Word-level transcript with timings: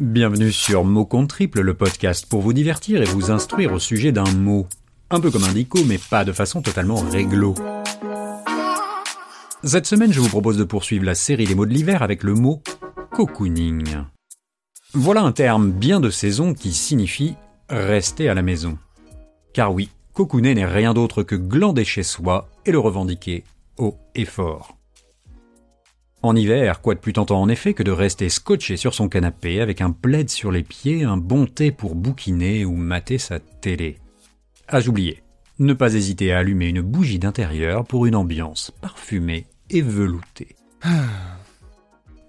Bienvenue 0.00 0.52
sur 0.52 0.84
Mot 0.84 1.04
Compte 1.04 1.28
Triple, 1.28 1.60
le 1.60 1.74
podcast 1.74 2.24
pour 2.26 2.40
vous 2.40 2.52
divertir 2.52 3.02
et 3.02 3.04
vous 3.04 3.32
instruire 3.32 3.72
au 3.72 3.80
sujet 3.80 4.12
d'un 4.12 4.30
mot. 4.30 4.68
Un 5.10 5.18
peu 5.18 5.28
comme 5.28 5.42
un 5.42 5.52
dico, 5.52 5.82
mais 5.84 5.98
pas 5.98 6.24
de 6.24 6.30
façon 6.30 6.62
totalement 6.62 7.00
réglo. 7.00 7.56
Cette 9.64 9.86
semaine, 9.86 10.12
je 10.12 10.20
vous 10.20 10.28
propose 10.28 10.56
de 10.56 10.62
poursuivre 10.62 11.04
la 11.04 11.16
série 11.16 11.46
des 11.46 11.56
mots 11.56 11.66
de 11.66 11.74
l'hiver 11.74 12.04
avec 12.04 12.22
le 12.22 12.34
mot 12.34 12.62
cocooning. 13.10 13.96
Voilà 14.92 15.22
un 15.22 15.32
terme 15.32 15.72
bien 15.72 15.98
de 15.98 16.10
saison 16.10 16.54
qui 16.54 16.72
signifie 16.74 17.34
rester 17.68 18.28
à 18.28 18.34
la 18.34 18.42
maison. 18.42 18.78
Car 19.52 19.74
oui, 19.74 19.90
cocooner 20.14 20.54
n'est 20.54 20.64
rien 20.64 20.94
d'autre 20.94 21.24
que 21.24 21.34
glander 21.34 21.84
chez 21.84 22.04
soi 22.04 22.48
et 22.64 22.70
le 22.70 22.78
revendiquer 22.78 23.42
haut 23.78 23.96
et 24.14 24.26
fort. 24.26 24.77
En 26.22 26.34
hiver, 26.34 26.80
quoi 26.80 26.94
de 26.94 27.00
plus 27.00 27.12
tentant 27.12 27.40
en 27.40 27.48
effet 27.48 27.74
que 27.74 27.84
de 27.84 27.92
rester 27.92 28.28
scotché 28.28 28.76
sur 28.76 28.92
son 28.92 29.08
canapé 29.08 29.60
avec 29.60 29.80
un 29.80 29.92
plaid 29.92 30.28
sur 30.28 30.50
les 30.50 30.64
pieds, 30.64 31.04
un 31.04 31.16
bon 31.16 31.46
thé 31.46 31.70
pour 31.70 31.94
bouquiner 31.94 32.64
ou 32.64 32.74
mater 32.74 33.18
sa 33.18 33.38
télé. 33.38 33.98
Ah 34.66 34.80
j'oubliais, 34.80 35.22
ne 35.60 35.74
pas 35.74 35.94
hésiter 35.94 36.32
à 36.32 36.38
allumer 36.38 36.68
une 36.68 36.82
bougie 36.82 37.20
d'intérieur 37.20 37.84
pour 37.84 38.06
une 38.06 38.16
ambiance 38.16 38.72
parfumée 38.80 39.46
et 39.70 39.80
veloutée. 39.80 40.56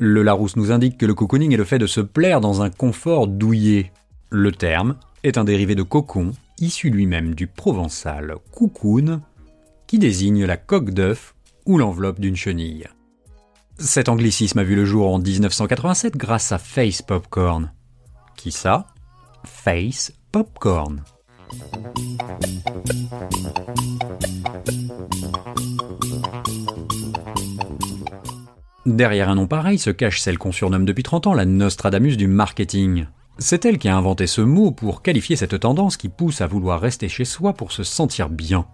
Le 0.00 0.22
Larousse 0.22 0.56
nous 0.56 0.70
indique 0.70 0.96
que 0.96 1.06
le 1.06 1.14
cocooning 1.14 1.52
est 1.52 1.56
le 1.56 1.64
fait 1.64 1.80
de 1.80 1.88
se 1.88 2.00
plaire 2.00 2.40
dans 2.40 2.62
un 2.62 2.70
confort 2.70 3.26
douillet. 3.26 3.90
Le 4.30 4.52
terme 4.52 4.96
est 5.24 5.38
un 5.38 5.44
dérivé 5.44 5.74
de 5.74 5.82
cocon, 5.82 6.30
issu 6.60 6.90
lui-même 6.90 7.34
du 7.34 7.48
provençal 7.48 8.36
cocoon, 8.52 9.22
qui 9.88 9.98
désigne 9.98 10.44
la 10.44 10.56
coque 10.56 10.90
d'œuf 10.90 11.34
ou 11.66 11.78
l'enveloppe 11.78 12.20
d'une 12.20 12.36
chenille. 12.36 12.86
Cet 13.80 14.08
anglicisme 14.08 14.58
a 14.58 14.64
vu 14.64 14.74
le 14.74 14.84
jour 14.84 15.14
en 15.14 15.20
1987 15.20 16.16
grâce 16.16 16.50
à 16.50 16.58
Face 16.58 17.00
Popcorn. 17.00 17.70
Qui 18.36 18.50
ça? 18.50 18.88
Face 19.44 20.12
Popcorn. 20.32 21.04
Derrière 28.84 29.28
un 29.28 29.36
nom 29.36 29.46
pareil 29.46 29.78
se 29.78 29.90
cache 29.90 30.20
celle 30.20 30.38
qu'on 30.38 30.50
surnomme 30.50 30.84
depuis 30.84 31.04
30 31.04 31.28
ans 31.28 31.34
la 31.34 31.44
Nostradamus 31.44 32.16
du 32.16 32.26
marketing. 32.26 33.06
C'est 33.38 33.64
elle 33.64 33.78
qui 33.78 33.88
a 33.88 33.96
inventé 33.96 34.26
ce 34.26 34.40
mot 34.40 34.72
pour 34.72 35.02
qualifier 35.02 35.36
cette 35.36 35.60
tendance 35.60 35.96
qui 35.96 36.08
pousse 36.08 36.40
à 36.40 36.48
vouloir 36.48 36.80
rester 36.80 37.08
chez 37.08 37.24
soi 37.24 37.52
pour 37.52 37.70
se 37.70 37.84
sentir 37.84 38.28
bien. 38.28 38.66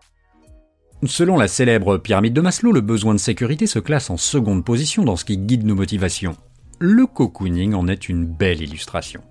Selon 1.06 1.36
la 1.36 1.48
célèbre 1.48 1.98
pyramide 1.98 2.32
de 2.32 2.40
Maslow, 2.40 2.72
le 2.72 2.80
besoin 2.80 3.14
de 3.14 3.18
sécurité 3.18 3.66
se 3.66 3.78
classe 3.78 4.10
en 4.10 4.16
seconde 4.16 4.64
position 4.64 5.04
dans 5.04 5.16
ce 5.16 5.24
qui 5.24 5.36
guide 5.36 5.66
nos 5.66 5.74
motivations. 5.74 6.36
Le 6.78 7.06
cocooning 7.06 7.74
en 7.74 7.88
est 7.88 8.08
une 8.08 8.24
belle 8.24 8.62
illustration. 8.62 9.22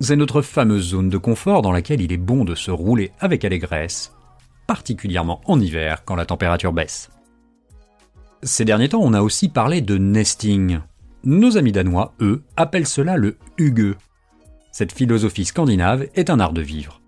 C'est 0.00 0.16
notre 0.16 0.42
fameuse 0.42 0.90
zone 0.90 1.08
de 1.08 1.18
confort 1.18 1.62
dans 1.62 1.72
laquelle 1.72 2.00
il 2.00 2.12
est 2.12 2.18
bon 2.18 2.44
de 2.44 2.54
se 2.54 2.70
rouler 2.70 3.12
avec 3.20 3.44
allégresse, 3.44 4.12
particulièrement 4.66 5.40
en 5.46 5.60
hiver 5.60 6.04
quand 6.04 6.14
la 6.14 6.26
température 6.26 6.72
baisse. 6.72 7.10
Ces 8.42 8.64
derniers 8.64 8.88
temps, 8.88 9.02
on 9.02 9.14
a 9.14 9.22
aussi 9.22 9.48
parlé 9.48 9.80
de 9.80 9.98
nesting. 9.98 10.80
Nos 11.24 11.56
amis 11.56 11.72
danois, 11.72 12.14
eux, 12.20 12.42
appellent 12.56 12.86
cela 12.86 13.16
le 13.16 13.38
hugue. 13.58 13.94
Cette 14.72 14.92
philosophie 14.92 15.44
scandinave 15.44 16.06
est 16.14 16.30
un 16.30 16.40
art 16.40 16.52
de 16.52 16.62
vivre. 16.62 17.00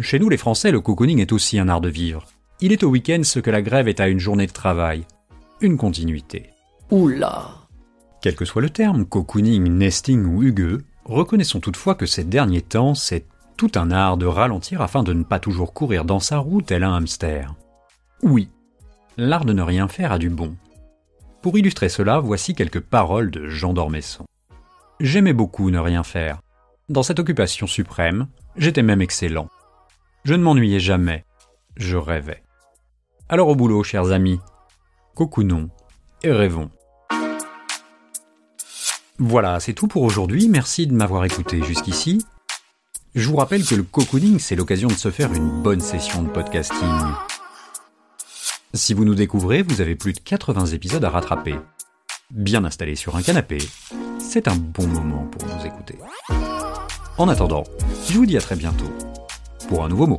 Chez 0.00 0.18
nous, 0.18 0.28
les 0.28 0.38
Français, 0.38 0.70
le 0.70 0.80
cocooning 0.80 1.20
est 1.20 1.32
aussi 1.32 1.58
un 1.58 1.68
art 1.68 1.80
de 1.80 1.88
vivre. 1.88 2.26
Il 2.64 2.70
est 2.70 2.84
au 2.84 2.90
week-end 2.90 3.22
ce 3.24 3.40
que 3.40 3.50
la 3.50 3.60
grève 3.60 3.88
est 3.88 3.98
à 3.98 4.06
une 4.06 4.20
journée 4.20 4.46
de 4.46 4.52
travail. 4.52 5.04
Une 5.60 5.76
continuité. 5.76 6.50
Oula 6.92 7.48
Quel 8.20 8.36
que 8.36 8.44
soit 8.44 8.62
le 8.62 8.70
terme, 8.70 9.04
cocooning, 9.04 9.64
nesting 9.64 10.24
ou 10.24 10.44
hugueux, 10.44 10.84
reconnaissons 11.04 11.58
toutefois 11.58 11.96
que 11.96 12.06
ces 12.06 12.22
derniers 12.22 12.62
temps, 12.62 12.94
c'est 12.94 13.26
tout 13.56 13.72
un 13.74 13.90
art 13.90 14.16
de 14.16 14.26
ralentir 14.26 14.80
afin 14.80 15.02
de 15.02 15.12
ne 15.12 15.24
pas 15.24 15.40
toujours 15.40 15.74
courir 15.74 16.04
dans 16.04 16.20
sa 16.20 16.38
roue 16.38 16.62
tel 16.62 16.84
un 16.84 16.94
hamster. 16.94 17.52
Oui, 18.22 18.48
l'art 19.16 19.44
de 19.44 19.52
ne 19.52 19.62
rien 19.62 19.88
faire 19.88 20.12
a 20.12 20.18
du 20.18 20.30
bon. 20.30 20.54
Pour 21.42 21.58
illustrer 21.58 21.88
cela, 21.88 22.20
voici 22.20 22.54
quelques 22.54 22.78
paroles 22.78 23.32
de 23.32 23.48
Jean 23.48 23.72
d'Ormesson. 23.72 24.24
J'aimais 25.00 25.32
beaucoup 25.32 25.72
ne 25.72 25.80
rien 25.80 26.04
faire. 26.04 26.40
Dans 26.88 27.02
cette 27.02 27.18
occupation 27.18 27.66
suprême, 27.66 28.28
j'étais 28.56 28.84
même 28.84 29.02
excellent. 29.02 29.48
Je 30.22 30.34
ne 30.34 30.44
m'ennuyais 30.44 30.78
jamais, 30.78 31.24
je 31.76 31.96
rêvais. 31.96 32.41
Alors 33.32 33.48
au 33.48 33.56
boulot, 33.56 33.82
chers 33.82 34.12
amis. 34.12 34.40
Cocoonons 35.14 35.70
et 36.22 36.30
rêvons. 36.30 36.68
Voilà, 39.18 39.58
c'est 39.58 39.72
tout 39.72 39.88
pour 39.88 40.02
aujourd'hui. 40.02 40.50
Merci 40.50 40.86
de 40.86 40.92
m'avoir 40.92 41.24
écouté 41.24 41.62
jusqu'ici. 41.62 42.22
Je 43.14 43.26
vous 43.26 43.36
rappelle 43.36 43.64
que 43.64 43.74
le 43.74 43.84
cocooning, 43.84 44.38
c'est 44.38 44.54
l'occasion 44.54 44.88
de 44.88 44.92
se 44.92 45.10
faire 45.10 45.32
une 45.32 45.62
bonne 45.62 45.80
session 45.80 46.22
de 46.22 46.28
podcasting. 46.28 46.86
Si 48.74 48.92
vous 48.92 49.06
nous 49.06 49.14
découvrez, 49.14 49.62
vous 49.62 49.80
avez 49.80 49.96
plus 49.96 50.12
de 50.12 50.20
80 50.20 50.66
épisodes 50.66 51.02
à 51.02 51.08
rattraper. 51.08 51.54
Bien 52.32 52.66
installé 52.66 52.96
sur 52.96 53.16
un 53.16 53.22
canapé, 53.22 53.56
c'est 54.18 54.46
un 54.46 54.56
bon 54.56 54.86
moment 54.86 55.24
pour 55.24 55.48
nous 55.48 55.64
écouter. 55.64 55.96
En 57.16 57.28
attendant, 57.30 57.64
je 58.10 58.12
vous 58.12 58.26
dis 58.26 58.36
à 58.36 58.42
très 58.42 58.56
bientôt 58.56 58.92
pour 59.70 59.86
un 59.86 59.88
nouveau 59.88 60.06
mot. 60.06 60.18